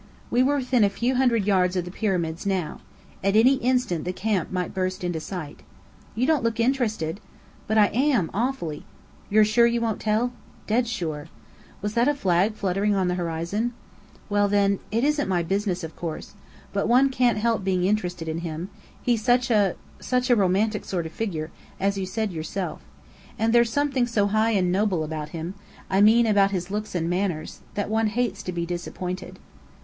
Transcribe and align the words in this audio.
We 0.31 0.41
were 0.41 0.55
within 0.55 0.83
a 0.83 0.89
few 0.89 1.13
hundred 1.13 1.45
yards 1.45 1.75
of 1.75 1.85
the 1.85 1.91
Pyramids 1.91 2.43
now. 2.43 2.79
At 3.23 3.35
any 3.35 3.57
instant 3.57 4.03
the 4.03 4.11
camp 4.11 4.49
might 4.51 4.73
burst 4.73 5.03
into 5.03 5.19
sight. 5.19 5.59
"You 6.15 6.25
don't 6.25 6.41
look 6.43 6.59
interested!" 6.59 7.19
"But 7.67 7.77
I 7.77 7.85
am, 7.93 8.31
awfully!" 8.33 8.83
"You're 9.29 9.45
sure 9.45 9.67
you 9.67 9.79
won't 9.79 9.99
tell?" 9.99 10.33
"Dead 10.65 10.87
sure." 10.87 11.27
(Was 11.83 11.93
that 11.93 12.07
a 12.07 12.15
flag 12.15 12.55
fluttering 12.55 12.95
on 12.95 13.09
the 13.09 13.13
horizon?) 13.13 13.73
"Well, 14.27 14.47
then 14.47 14.79
it 14.89 15.03
isn't 15.03 15.29
my 15.29 15.43
business, 15.43 15.83
of 15.83 15.95
course. 15.95 16.33
But 16.73 16.87
one 16.87 17.09
can't 17.09 17.37
help 17.37 17.63
being 17.63 17.83
interested 17.85 18.27
in 18.27 18.39
him, 18.39 18.71
he's 19.03 19.21
such 19.23 19.51
a 19.51 19.75
such 19.99 20.31
a 20.31 20.35
romantic 20.35 20.83
sort 20.83 21.05
of 21.05 21.11
figure, 21.11 21.51
as 21.79 21.99
you 21.99 22.07
said 22.07 22.31
yourself. 22.33 22.81
And 23.37 23.53
there's 23.53 23.69
something 23.71 24.07
so 24.07 24.25
high 24.25 24.53
and 24.53 24.71
noble 24.71 25.03
about 25.03 25.29
him 25.29 25.53
I 25.91 26.01
mean, 26.01 26.25
about 26.25 26.49
his 26.49 26.71
looks 26.71 26.95
and 26.95 27.07
manners 27.07 27.59
that 27.75 27.87
one 27.87 28.07
hates 28.07 28.41
to 28.41 28.51
be 28.51 28.65
disappointed." 28.65 29.37